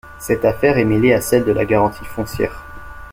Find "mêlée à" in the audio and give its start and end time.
0.83-1.21